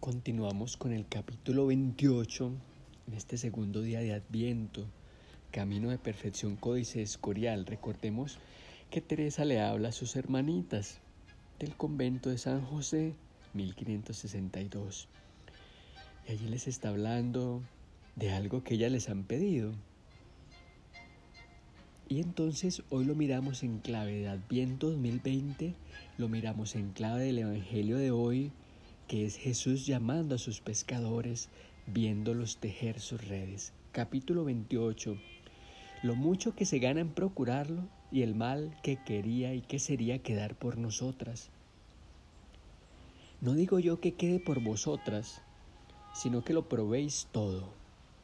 Continuamos 0.00 0.78
con 0.78 0.94
el 0.94 1.06
capítulo 1.06 1.66
28 1.66 2.52
en 3.06 3.14
este 3.14 3.36
segundo 3.36 3.82
día 3.82 4.00
de 4.00 4.14
Adviento, 4.14 4.86
Camino 5.50 5.90
de 5.90 5.98
Perfección 5.98 6.56
Códice 6.56 7.02
Escorial. 7.02 7.66
Recordemos 7.66 8.38
que 8.90 9.02
Teresa 9.02 9.44
le 9.44 9.60
habla 9.60 9.90
a 9.90 9.92
sus 9.92 10.16
hermanitas 10.16 11.00
del 11.58 11.76
convento 11.76 12.30
de 12.30 12.38
San 12.38 12.62
José, 12.62 13.12
1562. 13.52 15.06
Y 16.26 16.32
allí 16.32 16.48
les 16.48 16.66
está 16.66 16.88
hablando 16.88 17.60
de 18.16 18.32
algo 18.32 18.64
que 18.64 18.76
ellas 18.76 18.92
les 18.92 19.10
han 19.10 19.24
pedido. 19.24 19.74
Y 22.08 22.20
entonces 22.20 22.84
hoy 22.88 23.04
lo 23.04 23.14
miramos 23.14 23.62
en 23.62 23.80
clave 23.80 24.12
de 24.12 24.28
Adviento 24.28 24.92
2020, 24.92 25.74
lo 26.16 26.30
miramos 26.30 26.74
en 26.74 26.92
clave 26.92 27.24
del 27.24 27.40
Evangelio 27.40 27.98
de 27.98 28.10
hoy, 28.12 28.50
que 29.10 29.26
es 29.26 29.34
Jesús 29.34 29.86
llamando 29.86 30.36
a 30.36 30.38
sus 30.38 30.60
pescadores, 30.60 31.48
viéndolos 31.88 32.58
tejer 32.58 33.00
sus 33.00 33.26
redes. 33.26 33.72
Capítulo 33.90 34.44
28. 34.44 35.16
Lo 36.04 36.14
mucho 36.14 36.54
que 36.54 36.64
se 36.64 36.78
gana 36.78 37.00
en 37.00 37.08
procurarlo 37.08 37.88
y 38.12 38.22
el 38.22 38.36
mal 38.36 38.72
que 38.84 39.02
quería 39.02 39.52
y 39.52 39.62
que 39.62 39.80
sería 39.80 40.22
quedar 40.22 40.54
por 40.54 40.78
nosotras. 40.78 41.50
No 43.40 43.54
digo 43.54 43.80
yo 43.80 43.98
que 43.98 44.14
quede 44.14 44.38
por 44.38 44.62
vosotras, 44.62 45.42
sino 46.14 46.44
que 46.44 46.52
lo 46.52 46.68
probéis 46.68 47.26
todo, 47.32 47.68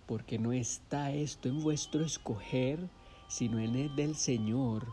porque 0.07 0.39
no 0.39 0.53
está 0.53 1.11
esto 1.11 1.49
en 1.49 1.65
vuestro 1.65 2.05
escoger, 2.05 2.79
sino 3.27 3.59
en 3.59 3.75
el 3.75 3.97
del 3.97 4.15
Señor. 4.15 4.87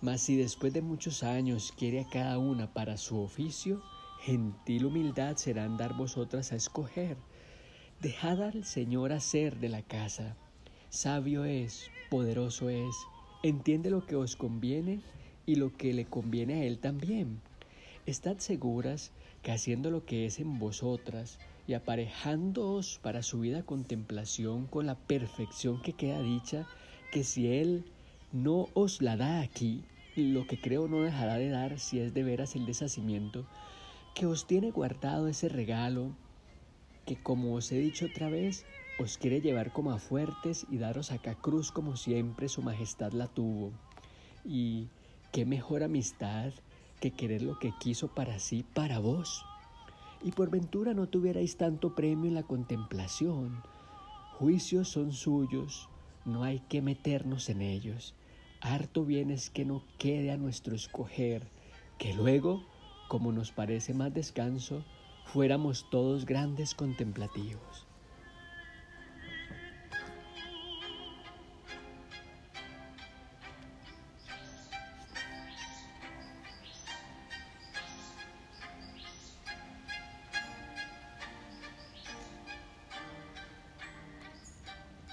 Mas 0.00 0.22
si 0.22 0.34
después 0.34 0.72
de 0.72 0.82
muchos 0.82 1.22
años 1.22 1.72
quiere 1.78 2.00
a 2.00 2.08
cada 2.08 2.38
una 2.38 2.74
para 2.74 2.96
su 2.96 3.20
oficio, 3.20 3.80
gentil 4.22 4.86
humildad 4.86 5.36
serán 5.36 5.76
dar 5.76 5.96
vosotras 5.96 6.52
a 6.52 6.56
escoger. 6.56 7.16
Dejad 8.00 8.40
al 8.40 8.64
Señor 8.64 9.12
hacer 9.12 9.58
de 9.58 9.68
la 9.68 9.82
casa. 9.82 10.36
Sabio 10.90 11.44
es, 11.44 11.90
poderoso 12.08 12.68
es, 12.68 12.94
entiende 13.42 13.90
lo 13.90 14.06
que 14.06 14.14
os 14.14 14.36
conviene 14.36 15.00
y 15.44 15.56
lo 15.56 15.76
que 15.76 15.92
le 15.92 16.04
conviene 16.04 16.54
a 16.54 16.64
Él 16.64 16.78
también. 16.78 17.40
Estad 18.06 18.38
seguras 18.38 19.10
que 19.42 19.50
haciendo 19.50 19.90
lo 19.90 20.04
que 20.04 20.26
es 20.26 20.38
en 20.38 20.60
vosotras 20.60 21.40
y 21.66 21.74
aparejándoos 21.74 23.00
para 23.02 23.24
su 23.24 23.40
vida 23.40 23.64
contemplación 23.64 24.66
con 24.66 24.86
la 24.86 24.94
perfección 24.94 25.82
que 25.82 25.94
queda 25.94 26.22
dicha, 26.22 26.68
que 27.10 27.24
si 27.24 27.48
Él 27.48 27.84
no 28.32 28.68
os 28.74 29.02
la 29.02 29.16
da 29.16 29.40
aquí, 29.40 29.82
lo 30.14 30.46
que 30.46 30.60
creo 30.60 30.86
no 30.86 31.02
dejará 31.02 31.38
de 31.38 31.48
dar 31.48 31.80
si 31.80 31.98
es 31.98 32.14
de 32.14 32.22
veras 32.22 32.54
el 32.54 32.66
deshacimiento, 32.66 33.46
que 34.14 34.26
os 34.26 34.46
tiene 34.46 34.70
guardado 34.70 35.28
ese 35.28 35.48
regalo 35.48 36.14
que 37.06 37.16
como 37.16 37.54
os 37.54 37.72
he 37.72 37.78
dicho 37.78 38.06
otra 38.06 38.28
vez, 38.28 38.64
os 38.98 39.18
quiere 39.18 39.40
llevar 39.40 39.72
como 39.72 39.90
a 39.90 39.98
fuertes 39.98 40.66
y 40.70 40.78
daros 40.78 41.10
acá 41.10 41.34
cruz 41.34 41.72
como 41.72 41.96
siempre 41.96 42.48
su 42.48 42.62
majestad 42.62 43.12
la 43.12 43.26
tuvo. 43.26 43.72
Y 44.44 44.88
qué 45.32 45.44
mejor 45.44 45.82
amistad 45.82 46.52
que 47.00 47.10
querer 47.10 47.42
lo 47.42 47.58
que 47.58 47.72
quiso 47.80 48.08
para 48.08 48.38
sí, 48.38 48.64
para 48.74 48.98
vos. 48.98 49.44
Y 50.22 50.30
por 50.30 50.50
ventura 50.50 50.94
no 50.94 51.08
tuvierais 51.08 51.56
tanto 51.56 51.94
premio 51.94 52.28
en 52.28 52.34
la 52.34 52.44
contemplación. 52.44 53.62
Juicios 54.38 54.88
son 54.88 55.12
suyos, 55.12 55.88
no 56.24 56.44
hay 56.44 56.60
que 56.60 56.82
meternos 56.82 57.48
en 57.48 57.62
ellos. 57.62 58.14
Harto 58.60 59.04
bien 59.04 59.32
es 59.32 59.50
que 59.50 59.64
no 59.64 59.82
quede 59.98 60.30
a 60.30 60.36
nuestro 60.36 60.76
escoger 60.76 61.48
que 61.98 62.14
luego, 62.14 62.64
como 63.12 63.30
nos 63.30 63.52
parece 63.52 63.92
más 63.92 64.14
descanso, 64.14 64.82
fuéramos 65.26 65.90
todos 65.90 66.24
grandes 66.24 66.74
contemplativos. 66.74 67.86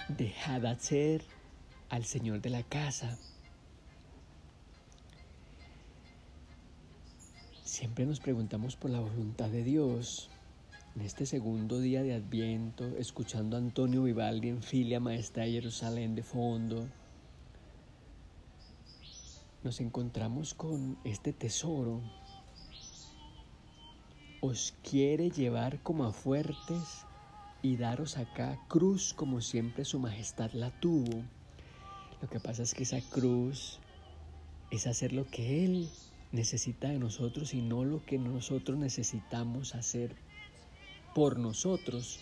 Dejad 0.08 0.64
hacer 0.64 1.22
al 1.90 2.06
Señor 2.06 2.40
de 2.40 2.48
la 2.48 2.62
casa. 2.62 3.18
Nos 8.06 8.18
preguntamos 8.18 8.76
por 8.76 8.90
la 8.90 8.98
voluntad 8.98 9.50
de 9.50 9.62
Dios. 9.62 10.30
En 10.96 11.02
este 11.02 11.26
segundo 11.26 11.80
día 11.80 12.02
de 12.02 12.14
Adviento, 12.14 12.86
escuchando 12.96 13.56
a 13.56 13.60
Antonio 13.60 14.02
Vivaldi 14.04 14.48
en 14.48 14.62
Filia 14.62 15.00
Maestra 15.00 15.44
de 15.44 15.52
Jerusalén 15.52 16.14
de 16.14 16.22
fondo, 16.22 16.88
nos 19.62 19.80
encontramos 19.80 20.54
con 20.54 20.98
este 21.04 21.34
tesoro. 21.34 22.00
Os 24.40 24.74
quiere 24.82 25.30
llevar 25.30 25.82
como 25.82 26.04
a 26.04 26.12
fuertes 26.12 27.04
y 27.62 27.76
daros 27.76 28.16
acá 28.16 28.58
cruz 28.68 29.12
como 29.12 29.42
siempre 29.42 29.84
su 29.84 29.98
majestad 29.98 30.50
la 30.52 30.70
tuvo. 30.80 31.22
Lo 32.22 32.30
que 32.30 32.40
pasa 32.40 32.62
es 32.62 32.72
que 32.72 32.84
esa 32.84 33.02
cruz 33.02 33.78
es 34.70 34.86
hacer 34.86 35.12
lo 35.12 35.26
que 35.26 35.66
Él 35.66 35.90
necesita 36.32 36.88
de 36.88 36.98
nosotros 36.98 37.54
y 37.54 37.62
no 37.62 37.84
lo 37.84 38.04
que 38.04 38.18
nosotros 38.18 38.78
necesitamos 38.78 39.74
hacer 39.74 40.14
por 41.14 41.38
nosotros. 41.38 42.20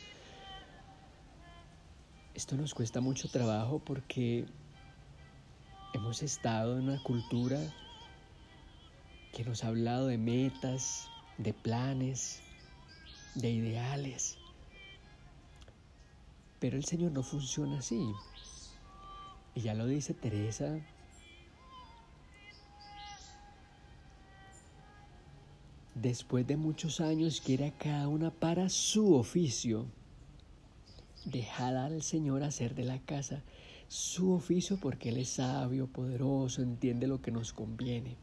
Esto 2.35 2.57
nos 2.57 2.75
cuesta 2.75 3.01
mucho 3.01 3.29
trabajo 3.29 3.81
porque 3.85 4.47
hemos 5.93 6.23
estado 6.23 6.79
en 6.79 6.85
una 6.85 7.03
cultura 7.03 7.59
que 9.33 9.45
nos 9.45 9.65
ha 9.65 9.69
hablado 9.69 10.07
de 10.07 10.19
metas, 10.19 11.09
de 11.37 11.53
planes, 11.53 12.41
de 13.35 13.51
ideales. 13.51 14.39
Pero 16.61 16.77
el 16.77 16.85
Señor 16.85 17.13
no 17.13 17.23
funciona 17.23 17.79
así. 17.79 18.13
Y 19.55 19.61
ya 19.61 19.75
lo 19.75 19.87
dice 19.87 20.15
Teresa. 20.15 20.81
Después 26.03 26.47
de 26.47 26.57
muchos 26.57 27.01
años 27.01 27.41
quiere 27.41 27.67
a 27.67 27.73
cada 27.73 28.07
una 28.07 28.31
para 28.31 28.69
su 28.69 29.15
oficio. 29.15 29.87
Dejad 31.25 31.77
al 31.77 32.03
Señor 32.03 32.45
hacer 32.45 32.77
de 32.77 32.85
la 32.85 33.01
casa 33.01 33.43
su 33.89 34.31
oficio 34.33 34.79
porque 34.79 35.09
Él 35.09 35.17
es 35.17 35.31
sabio, 35.31 35.89
poderoso, 35.89 36.63
entiende 36.63 37.09
lo 37.09 37.21
que 37.21 37.33
nos 37.33 37.53
conviene. 37.53 38.15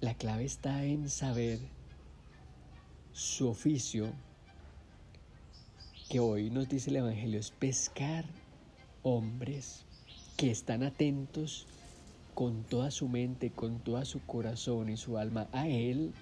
La 0.00 0.14
clave 0.14 0.44
está 0.44 0.84
en 0.84 1.08
saber 1.08 1.60
su 3.12 3.48
oficio 3.48 4.12
que 6.08 6.18
hoy 6.18 6.50
nos 6.50 6.68
dice 6.68 6.90
el 6.90 6.96
Evangelio 6.96 7.38
es 7.38 7.52
pescar 7.52 8.24
hombres 9.04 9.84
que 10.36 10.50
están 10.50 10.82
atentos 10.82 11.68
con 12.34 12.64
toda 12.64 12.90
su 12.90 13.08
mente, 13.08 13.50
con 13.50 13.80
todo 13.80 14.04
su 14.04 14.20
corazón 14.26 14.88
y 14.88 14.96
su 14.96 15.18
alma 15.18 15.48
a 15.52 15.68
Él 15.68 16.12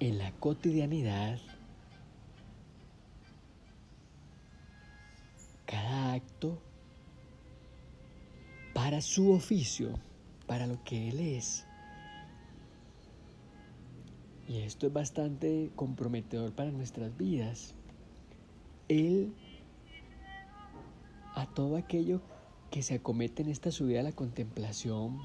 en 0.00 0.18
la 0.18 0.32
cotidianidad. 0.32 1.38
Cada 5.66 6.14
acto 6.14 6.58
para 8.74 9.00
su 9.00 9.32
oficio, 9.32 9.98
para 10.46 10.66
lo 10.66 10.82
que 10.84 11.08
Él 11.08 11.20
es. 11.20 11.66
Y 14.48 14.60
esto 14.60 14.86
es 14.86 14.92
bastante 14.92 15.70
comprometedor 15.76 16.52
para 16.52 16.70
nuestras 16.70 17.14
vidas. 17.18 17.74
Él 18.88 19.34
a 21.34 21.46
todo 21.46 21.76
aquello 21.76 22.22
que 22.70 22.82
se 22.82 22.94
acomete 22.94 23.42
en 23.42 23.48
esta 23.48 23.70
subida 23.70 24.00
a 24.00 24.04
la 24.04 24.12
contemplación, 24.12 25.18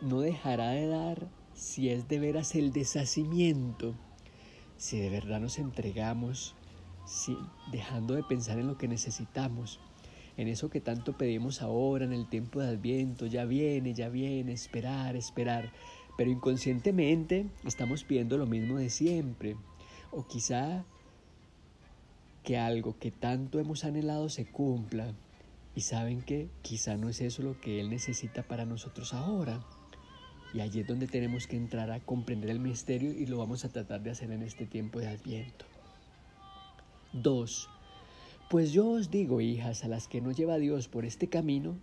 no 0.00 0.20
dejará 0.20 0.70
de 0.70 0.86
dar 0.86 1.28
si 1.54 1.88
es 1.88 2.08
de 2.08 2.18
veras 2.18 2.54
el 2.54 2.72
deshacimiento, 2.72 3.94
si 4.76 4.98
de 4.98 5.08
verdad 5.08 5.40
nos 5.40 5.58
entregamos, 5.58 6.54
si, 7.06 7.36
dejando 7.70 8.14
de 8.14 8.22
pensar 8.22 8.58
en 8.58 8.66
lo 8.66 8.76
que 8.76 8.88
necesitamos, 8.88 9.80
en 10.36 10.48
eso 10.48 10.68
que 10.68 10.80
tanto 10.80 11.16
pedimos 11.16 11.62
ahora, 11.62 12.04
en 12.04 12.12
el 12.12 12.28
tiempo 12.28 12.60
de 12.60 12.68
Adviento, 12.68 13.26
ya 13.26 13.44
viene, 13.44 13.94
ya 13.94 14.08
viene, 14.08 14.52
esperar, 14.52 15.16
esperar, 15.16 15.72
pero 16.16 16.30
inconscientemente 16.30 17.46
estamos 17.64 18.04
pidiendo 18.04 18.36
lo 18.36 18.46
mismo 18.46 18.76
de 18.78 18.90
siempre, 18.90 19.56
o 20.10 20.26
quizá 20.26 20.84
que 22.42 22.58
algo 22.58 22.98
que 22.98 23.10
tanto 23.10 23.58
hemos 23.58 23.84
anhelado 23.84 24.28
se 24.28 24.44
cumpla. 24.44 25.14
Y 25.74 25.80
saben 25.80 26.22
que 26.22 26.48
quizá 26.62 26.96
no 26.96 27.08
es 27.08 27.20
eso 27.20 27.42
lo 27.42 27.60
que 27.60 27.80
Él 27.80 27.90
necesita 27.90 28.42
para 28.42 28.64
nosotros 28.64 29.12
ahora. 29.12 29.64
Y 30.52 30.60
allí 30.60 30.80
es 30.80 30.86
donde 30.86 31.08
tenemos 31.08 31.46
que 31.48 31.56
entrar 31.56 31.90
a 31.90 32.00
comprender 32.00 32.50
el 32.50 32.60
misterio 32.60 33.12
y 33.12 33.26
lo 33.26 33.38
vamos 33.38 33.64
a 33.64 33.70
tratar 33.70 34.02
de 34.02 34.10
hacer 34.10 34.30
en 34.30 34.42
este 34.42 34.66
tiempo 34.66 35.00
de 35.00 35.08
Adviento. 35.08 35.64
2. 37.12 37.68
Pues 38.50 38.72
yo 38.72 38.88
os 38.88 39.10
digo, 39.10 39.40
hijas, 39.40 39.84
a 39.84 39.88
las 39.88 40.06
que 40.06 40.20
no 40.20 40.30
lleva 40.30 40.58
Dios 40.58 40.86
por 40.86 41.04
este 41.04 41.28
camino, 41.28 41.76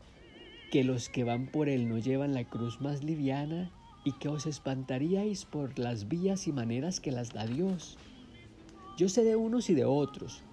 que 0.72 0.86
los 0.86 1.10
que 1.10 1.26
van 1.26 1.48
por 1.48 1.68
Él 1.68 1.90
no 1.90 1.98
llevan 1.98 2.34
la 2.34 2.46
cruz 2.46 2.80
más 2.80 3.04
liviana 3.04 3.72
y 4.06 4.14
que 4.14 4.30
os 4.30 4.46
espantaríais 4.46 5.44
por 5.44 5.78
las 5.78 6.08
vías 6.08 6.48
y 6.48 6.54
maneras 6.54 7.02
que 7.02 7.12
las 7.12 7.34
da 7.34 7.46
Dios. 7.46 7.98
Yo 8.98 9.10
sé 9.10 9.24
de 9.24 9.36
unos 9.36 9.70
y 9.70 9.74
de 9.74 9.86
otros, 9.86 10.44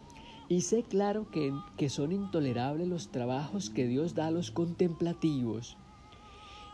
y 0.49 0.63
sé 0.63 0.83
claro 0.83 1.31
que, 1.31 1.53
que 1.77 1.91
son 1.91 2.11
intolerables 2.11 2.89
los 2.89 3.09
trabajos 3.09 3.69
que 3.69 3.87
Dios 3.87 4.15
da 4.15 4.29
a 4.29 4.31
los 4.31 4.51
contemplativos. 4.51 5.77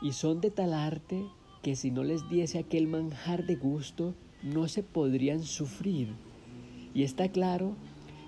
Y 0.00 0.12
son 0.12 0.40
de 0.40 0.50
tal 0.50 0.74
arte 0.74 1.26
que 1.62 1.74
si 1.74 1.90
no 1.90 2.04
les 2.04 2.28
diese 2.28 2.58
aquel 2.58 2.86
manjar 2.86 3.46
de 3.46 3.56
gusto, 3.56 4.14
no 4.42 4.68
se 4.68 4.82
podrían 4.82 5.42
sufrir. 5.42 6.14
Y 6.94 7.02
está 7.02 7.28
claro 7.30 7.74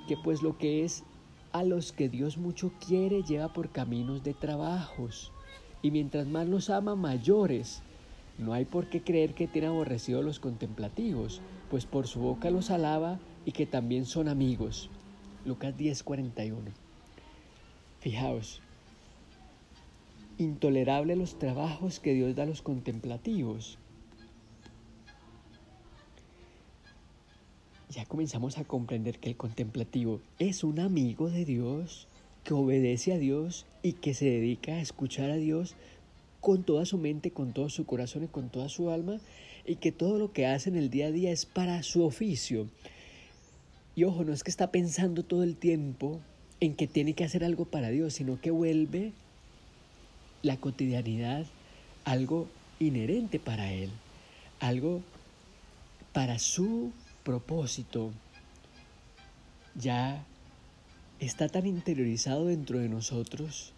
que 0.09 0.17
pues 0.17 0.43
lo 0.43 0.59
que 0.59 0.85
es 0.85 1.05
a 1.53 1.63
los 1.63 1.93
que 1.93 2.09
Dios 2.09 2.39
mucho 2.39 2.73
quiere 2.85 3.23
lleva 3.23 3.53
por 3.53 3.71
caminos 3.71 4.25
de 4.25 4.35
trabajos. 4.35 5.33
Y 5.81 5.93
mientras 5.93 6.27
más 6.27 6.49
los 6.49 6.71
ama, 6.71 6.97
mayores. 6.97 7.83
No 8.39 8.53
hay 8.53 8.65
por 8.65 8.89
qué 8.89 9.03
creer 9.03 9.35
que 9.35 9.47
tiene 9.47 9.69
aborrecido 9.69 10.19
a 10.19 10.23
los 10.23 10.41
contemplativos, 10.41 11.41
pues 11.71 11.87
por 11.87 12.07
su 12.07 12.21
boca 12.21 12.51
los 12.51 12.71
alaba 12.71 13.21
y 13.45 13.53
que 13.53 13.65
también 13.65 14.05
son 14.05 14.29
amigos. 14.29 14.91
Lucas 15.47 15.77
10:41. 15.77 16.73
Fijaos, 18.01 18.61
intolerable 20.39 21.15
los 21.15 21.39
trabajos 21.39 22.01
que 22.01 22.15
Dios 22.15 22.35
da 22.35 22.43
a 22.43 22.47
los 22.47 22.63
contemplativos. 22.63 23.79
Ya 27.91 28.05
comenzamos 28.05 28.59
a 28.59 28.65
comprender 28.65 29.19
que 29.19 29.31
el 29.31 29.37
contemplativo 29.37 30.21
es 30.39 30.65
un 30.65 30.81
amigo 30.81 31.31
de 31.31 31.45
Dios, 31.45 32.09
que 32.43 32.53
obedece 32.53 33.13
a 33.13 33.19
Dios 33.19 33.67
y 33.83 33.93
que 33.95 34.15
se 34.15 34.27
dedica 34.27 34.73
a 34.73 34.81
escuchar 34.81 35.31
a 35.31 35.37
Dios 35.37 35.77
con 36.41 36.65
toda 36.65 36.85
su 36.85 36.99
mente, 36.99 37.31
con 37.31 37.53
todo 37.53 37.71
su 37.71 37.87
corazón 37.87 38.25
y 38.25 38.29
con 38.29 38.51
toda 38.51 38.69
su 38.69 38.91
alma, 38.91 39.19
y 39.65 39.77
que 39.77 39.93
todo 39.93 40.19
lo 40.19 40.33
que 40.33 40.47
hace 40.47 40.71
en 40.71 40.77
el 40.77 40.91
día 40.91 41.07
a 41.07 41.13
día 41.13 41.31
es 41.31 41.47
para 41.47 41.83
su 41.83 42.05
oficio, 42.05 42.69
y 43.97 44.05
ojo, 44.05 44.25
no 44.25 44.33
es 44.33 44.45
que 44.45 44.51
está 44.51 44.71
pensando 44.71 45.25
todo 45.25 45.43
el 45.43 45.57
tiempo 45.57 46.21
en 46.61 46.77
que 46.77 46.87
tiene 46.87 47.15
que 47.15 47.25
hacer 47.25 47.43
algo 47.43 47.65
para 47.65 47.89
Dios, 47.89 48.15
sino 48.15 48.41
que 48.41 48.51
vuelve 48.51 49.13
la 50.43 50.59
cotidianidad 50.59 51.47
algo 52.07 52.49
inherente 52.79 53.41
para 53.41 53.73
Él, 53.73 53.91
algo 54.61 55.03
para 56.13 56.39
su 56.39 56.93
propósito. 57.25 58.13
Ya 59.75 60.25
está 61.19 61.49
tan 61.49 61.67
interiorizado 61.67 62.47
dentro 62.47 62.79
de 62.79 62.89
nosotros, 62.89 63.73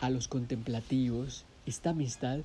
a 0.00 0.10
los 0.10 0.26
contemplativos, 0.26 1.44
esta 1.66 1.90
amistad, 1.90 2.40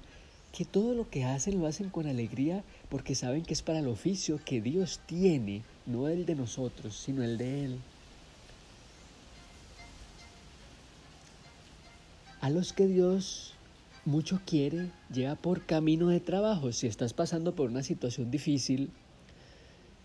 que 0.55 0.63
todo 0.63 0.93
lo 0.93 1.09
que 1.09 1.25
hacen 1.25 1.59
lo 1.59 1.67
hacen 1.67 1.89
con 1.89 2.07
alegría 2.07 2.63
porque 2.89 3.13
saben 3.13 3.43
que 3.43 3.53
es 3.53 3.61
para 3.61 3.79
el 3.79 3.87
oficio 3.87 4.39
que 4.45 4.61
Dios 4.61 5.01
tiene 5.05 5.63
no 5.85 6.07
el 6.07 6.25
de 6.25 6.35
nosotros, 6.35 6.95
sino 6.95 7.23
el 7.23 7.37
de 7.37 7.65
Él. 7.65 7.79
A 12.39 12.49
los 12.49 12.71
que 12.71 12.87
Dios 12.87 13.53
mucho 14.05 14.39
quiere 14.45 14.91
lleva 15.11 15.35
por 15.35 15.65
camino 15.65 16.07
de 16.07 16.21
trabajo. 16.21 16.71
Si 16.71 16.87
estás 16.87 17.11
pasando 17.11 17.53
por 17.53 17.69
una 17.69 17.83
situación 17.83 18.31
difícil, 18.31 18.91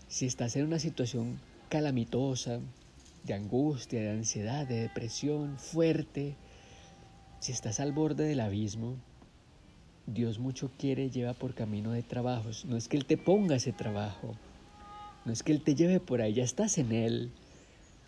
si 0.09 0.25
estás 0.25 0.57
en 0.57 0.65
una 0.65 0.79
situación 0.79 1.39
calamitosa, 1.69 2.59
de 3.23 3.33
angustia, 3.35 4.01
de 4.01 4.09
ansiedad, 4.09 4.67
de 4.67 4.81
depresión 4.81 5.57
fuerte, 5.57 6.35
si 7.39 7.53
estás 7.53 7.79
al 7.79 7.93
borde 7.93 8.25
del 8.25 8.41
abismo, 8.41 8.97
Dios 10.07 10.39
mucho 10.39 10.71
quiere 10.77 11.09
lleva 11.09 11.33
por 11.33 11.53
camino 11.53 11.91
de 11.91 12.03
trabajos. 12.03 12.65
No 12.65 12.77
es 12.77 12.87
que 12.87 12.97
Él 12.97 13.05
te 13.05 13.17
ponga 13.17 13.55
ese 13.55 13.71
trabajo, 13.71 14.35
no 15.25 15.31
es 15.31 15.43
que 15.43 15.51
Él 15.51 15.61
te 15.61 15.75
lleve 15.75 15.99
por 15.99 16.21
ahí, 16.21 16.33
ya 16.33 16.43
estás 16.43 16.77
en 16.77 16.91
Él. 16.91 17.31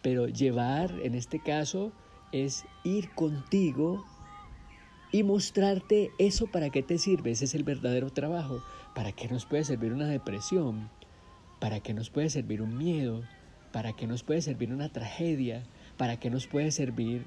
Pero 0.02 0.28
llevar, 0.28 0.92
en 1.04 1.16
este 1.16 1.40
caso, 1.40 1.94
es 2.32 2.66
ir 2.84 3.12
contigo 3.12 4.04
y 5.12 5.24
mostrarte 5.24 6.10
eso 6.18 6.48
para 6.48 6.72
qué 6.72 6.82
te 6.82 6.98
sirve. 6.98 7.32
Ese 7.32 7.46
es 7.46 7.54
el 7.54 7.64
verdadero 7.64 8.10
trabajo. 8.10 8.64
¿Para 8.96 9.12
qué 9.12 9.28
nos 9.28 9.46
puede 9.46 9.64
servir 9.64 9.94
una 9.94 10.08
depresión? 10.08 10.90
¿Para 11.60 11.80
qué 11.80 11.94
nos 11.94 12.10
puede 12.10 12.30
servir 12.30 12.62
un 12.62 12.78
miedo? 12.78 13.24
¿Para 13.72 13.94
qué 13.94 14.08
nos 14.08 14.24
puede 14.24 14.42
servir 14.42 14.74
una 14.74 14.90
tragedia? 14.90 15.64
¿Para 15.98 16.20
qué 16.20 16.30
nos 16.30 16.48
puede 16.48 16.72
servir 16.72 17.26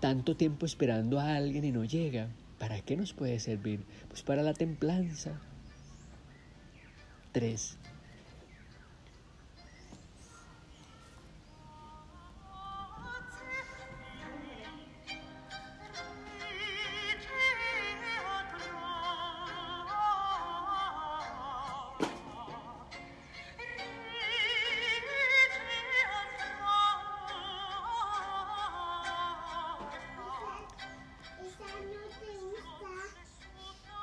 tanto 0.00 0.36
tiempo 0.36 0.66
esperando 0.66 1.20
a 1.20 1.36
alguien 1.36 1.64
y 1.64 1.72
no 1.72 1.84
llega? 1.84 2.28
¿Para 2.58 2.80
qué 2.80 2.96
nos 2.96 3.12
puede 3.12 3.38
servir? 3.38 3.84
Pues 4.08 4.22
para 4.22 4.42
la 4.42 4.54
templanza. 4.54 5.40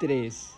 3. 0.06 0.52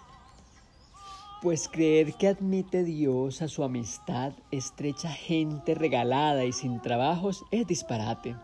Pues 1.41 1.69
creer 1.69 2.15
que 2.15 2.27
admite 2.27 2.83
Dios 2.83 3.41
a 3.41 3.47
su 3.47 3.63
amistad 3.63 4.33
estrecha 4.51 5.09
gente 5.09 5.73
regalada 5.73 6.43
y 6.43 6.51
sin 6.51 6.81
trabajos 6.81 7.45
es 7.51 7.65
disparate. 7.65 8.35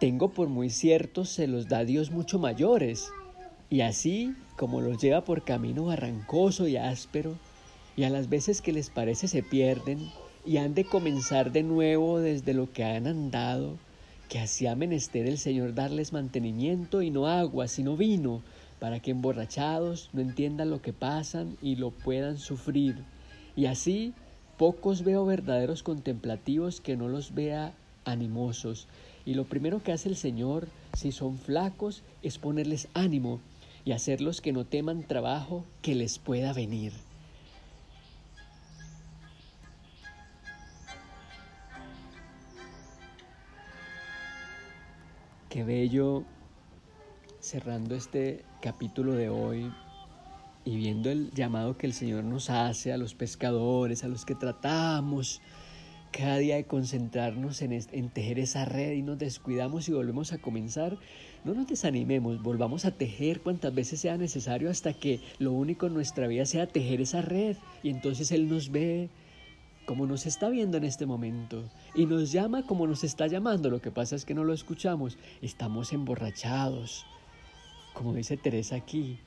Tengo 0.00 0.30
por 0.30 0.48
muy 0.48 0.70
cierto 0.70 1.26
se 1.26 1.46
los 1.46 1.68
da 1.68 1.84
Dios 1.84 2.12
mucho 2.12 2.38
mayores, 2.38 3.10
y 3.68 3.82
así 3.82 4.34
como 4.56 4.80
los 4.80 5.02
lleva 5.02 5.20
por 5.20 5.44
camino 5.44 5.84
barrancoso 5.84 6.66
y 6.66 6.78
áspero, 6.78 7.34
y 7.94 8.04
a 8.04 8.08
las 8.08 8.30
veces 8.30 8.62
que 8.62 8.72
les 8.72 8.88
parece 8.88 9.28
se 9.28 9.42
pierden, 9.42 10.10
y 10.46 10.56
han 10.56 10.74
de 10.74 10.86
comenzar 10.86 11.52
de 11.52 11.62
nuevo 11.62 12.20
desde 12.20 12.54
lo 12.54 12.72
que 12.72 12.84
han 12.84 13.06
andado, 13.06 13.76
que 14.30 14.38
así 14.38 14.66
ha 14.66 14.74
menester 14.76 15.26
el 15.26 15.36
Señor 15.36 15.74
darles 15.74 16.14
mantenimiento 16.14 17.02
y 17.02 17.10
no 17.10 17.26
agua, 17.26 17.68
sino 17.68 17.98
vino, 17.98 18.40
para 18.78 19.00
que 19.00 19.10
emborrachados 19.10 20.10
no 20.12 20.20
entiendan 20.20 20.70
lo 20.70 20.82
que 20.82 20.92
pasan 20.92 21.56
y 21.62 21.76
lo 21.76 21.90
puedan 21.90 22.38
sufrir. 22.38 22.96
Y 23.56 23.66
así 23.66 24.14
pocos 24.56 25.02
veo 25.02 25.24
verdaderos 25.24 25.82
contemplativos 25.82 26.80
que 26.80 26.96
no 26.96 27.08
los 27.08 27.34
vea 27.34 27.74
animosos. 28.04 28.88
Y 29.24 29.34
lo 29.34 29.44
primero 29.44 29.82
que 29.82 29.92
hace 29.92 30.08
el 30.08 30.16
Señor, 30.16 30.68
si 30.94 31.12
son 31.12 31.38
flacos, 31.38 32.02
es 32.22 32.38
ponerles 32.38 32.88
ánimo 32.94 33.40
y 33.84 33.92
hacerlos 33.92 34.40
que 34.40 34.52
no 34.52 34.64
teman 34.64 35.02
trabajo 35.02 35.64
que 35.82 35.94
les 35.94 36.18
pueda 36.18 36.52
venir. 36.52 36.92
Qué 45.48 45.64
bello 45.64 46.24
cerrando 47.46 47.94
este 47.94 48.44
capítulo 48.60 49.12
de 49.12 49.28
hoy 49.28 49.72
y 50.64 50.76
viendo 50.76 51.10
el 51.10 51.30
llamado 51.30 51.78
que 51.78 51.86
el 51.86 51.92
Señor 51.92 52.24
nos 52.24 52.50
hace 52.50 52.92
a 52.92 52.96
los 52.96 53.14
pescadores, 53.14 54.02
a 54.02 54.08
los 54.08 54.24
que 54.24 54.34
tratamos 54.34 55.40
cada 56.10 56.38
día 56.38 56.56
de 56.56 56.64
concentrarnos 56.64 57.62
en, 57.62 58.08
tejer 58.10 58.40
esa 58.40 58.64
red 58.64 58.94
y 58.94 59.02
nos 59.02 59.18
descuidamos 59.18 59.88
y 59.88 59.92
volvemos 59.92 60.32
a 60.32 60.38
comenzar, 60.38 60.98
no 61.44 61.54
nos 61.54 61.68
desanimemos, 61.68 62.42
volvamos 62.42 62.84
a 62.84 62.90
tejer 62.90 63.40
cuantas 63.42 63.72
veces 63.72 64.00
sea 64.00 64.16
necesario 64.16 64.68
hasta 64.68 64.92
que 64.92 65.20
lo 65.38 65.52
único 65.52 65.86
en 65.86 65.94
nuestra 65.94 66.26
vida 66.26 66.46
sea 66.46 66.66
tejer 66.66 67.00
esa 67.00 67.22
red 67.22 67.56
y 67.84 67.90
entonces 67.90 68.32
Él 68.32 68.48
nos 68.48 68.72
ve 68.72 69.08
como 69.84 70.06
nos 70.06 70.26
está 70.26 70.48
viendo 70.48 70.78
en 70.78 70.84
este 70.84 71.06
momento 71.06 71.62
y 71.94 72.06
nos 72.06 72.32
llama 72.32 72.66
como 72.66 72.88
nos 72.88 73.04
está 73.04 73.28
llamando. 73.28 73.70
Lo 73.70 73.80
que 73.80 73.92
pasa 73.92 74.16
es 74.16 74.24
que 74.24 74.34
no 74.34 74.42
lo 74.42 74.52
escuchamos, 74.52 75.16
estamos 75.42 75.92
emborrachados, 75.92 77.06
como 77.96 78.12
dice 78.12 78.36
Teresa 78.36 78.76
aquí, 78.76 79.18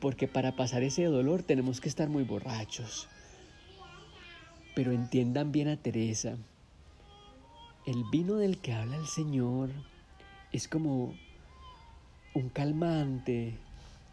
porque 0.00 0.26
para 0.26 0.56
pasar 0.56 0.82
ese 0.82 1.04
dolor 1.04 1.42
tenemos 1.42 1.82
que 1.82 1.88
estar 1.90 2.08
muy 2.08 2.24
borrachos. 2.24 3.08
Pero 4.74 4.92
entiendan 4.92 5.52
bien 5.52 5.68
a 5.68 5.76
Teresa, 5.76 6.38
el 7.84 8.04
vino 8.10 8.36
del 8.36 8.56
que 8.56 8.72
habla 8.72 8.96
el 8.96 9.06
Señor 9.06 9.68
es 10.50 10.66
como 10.66 11.12
un 12.32 12.48
calmante, 12.48 13.58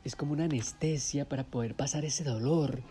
es 0.04 0.17
como 0.17 0.34
una 0.34 0.45
anestesia 0.45 1.30
para 1.30 1.45
poder 1.45 1.73
pasar 1.73 2.04
ese 2.04 2.26
dolor. 2.26 2.82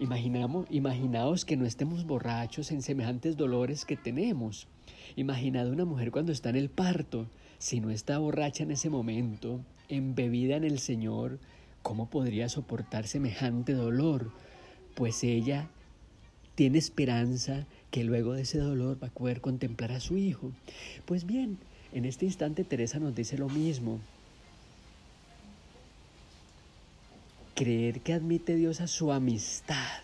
Imaginamos, 0.00 0.66
imaginaos 0.68 1.44
que 1.44 1.56
no 1.56 1.64
estemos 1.64 2.06
borrachos 2.06 2.72
en 2.72 2.82
semejantes 2.82 3.36
dolores 3.36 3.84
que 3.84 3.96
tenemos. 3.96 4.66
Imaginad 5.14 5.68
una 5.68 5.84
mujer 5.84 6.10
cuando 6.10 6.32
está 6.32 6.50
en 6.50 6.56
el 6.56 6.70
parto, 6.70 7.28
si 7.58 7.78
no 7.80 7.90
está 7.90 8.18
borracha 8.18 8.64
en 8.64 8.72
ese 8.72 8.90
momento, 8.90 9.60
embebida 9.90 10.56
en 10.56 10.64
el 10.64 10.78
Señor, 10.78 11.38
¿cómo 11.82 12.08
podría 12.08 12.48
soportar 12.48 13.06
semejante 13.06 13.72
dolor? 13.72 14.32
Pues 14.94 15.22
ella 15.24 15.68
tiene 16.54 16.78
esperanza 16.78 17.66
que 17.90 18.04
luego 18.04 18.34
de 18.34 18.42
ese 18.42 18.58
dolor 18.58 19.02
va 19.02 19.08
a 19.08 19.12
poder 19.12 19.40
contemplar 19.40 19.92
a 19.92 20.00
su 20.00 20.16
hijo. 20.16 20.52
Pues 21.06 21.26
bien, 21.26 21.58
en 21.92 22.04
este 22.04 22.24
instante 22.24 22.64
Teresa 22.64 22.98
nos 22.98 23.14
dice 23.14 23.36
lo 23.36 23.48
mismo. 23.48 24.00
Creer 27.54 28.00
que 28.00 28.12
admite 28.12 28.54
Dios 28.54 28.80
a 28.80 28.86
su 28.86 29.12
amistad. 29.12 30.00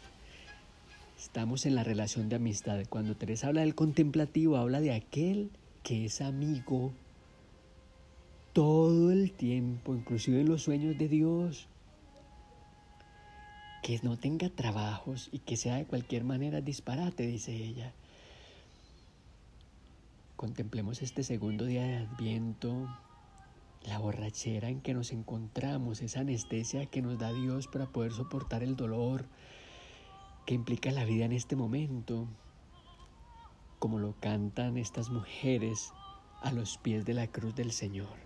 Estamos 1.18 1.64
en 1.66 1.74
la 1.74 1.84
relación 1.84 2.28
de 2.28 2.36
amistad. 2.36 2.82
Cuando 2.88 3.14
Teresa 3.14 3.48
habla 3.48 3.62
del 3.62 3.74
contemplativo, 3.74 4.56
habla 4.56 4.80
de 4.80 4.92
aquel 4.92 5.50
que 5.82 6.06
es 6.06 6.20
amigo 6.20 6.92
todo 8.56 9.12
el 9.12 9.32
tiempo, 9.32 9.94
inclusive 9.94 10.40
en 10.40 10.48
los 10.48 10.62
sueños 10.62 10.96
de 10.96 11.08
Dios. 11.08 11.68
Que 13.82 14.00
no 14.02 14.16
tenga 14.16 14.48
trabajos 14.48 15.28
y 15.30 15.40
que 15.40 15.58
sea 15.58 15.76
de 15.76 15.84
cualquier 15.84 16.24
manera 16.24 16.62
disparate, 16.62 17.26
dice 17.26 17.54
ella. 17.54 17.92
Contemplemos 20.36 21.02
este 21.02 21.22
segundo 21.22 21.66
día 21.66 21.82
de 21.82 21.96
Adviento, 21.98 22.88
la 23.82 23.98
borrachera 23.98 24.70
en 24.70 24.80
que 24.80 24.94
nos 24.94 25.12
encontramos, 25.12 26.00
esa 26.00 26.20
anestesia 26.20 26.86
que 26.86 27.02
nos 27.02 27.18
da 27.18 27.34
Dios 27.34 27.68
para 27.68 27.84
poder 27.84 28.12
soportar 28.12 28.62
el 28.62 28.74
dolor 28.74 29.26
que 30.46 30.54
implica 30.54 30.90
la 30.92 31.04
vida 31.04 31.26
en 31.26 31.32
este 31.32 31.56
momento, 31.56 32.26
como 33.78 33.98
lo 33.98 34.14
cantan 34.18 34.78
estas 34.78 35.10
mujeres 35.10 35.92
a 36.40 36.52
los 36.52 36.78
pies 36.78 37.04
de 37.04 37.12
la 37.12 37.26
cruz 37.26 37.54
del 37.54 37.70
Señor. 37.70 38.25